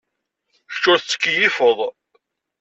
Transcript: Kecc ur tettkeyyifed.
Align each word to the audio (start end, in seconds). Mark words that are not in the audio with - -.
Kecc 0.71 0.85
ur 0.91 0.99
tettkeyyifed. 0.99 1.79